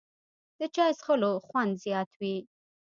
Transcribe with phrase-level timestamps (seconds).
[0.59, 2.35] د چای څښلو خوند زیات وي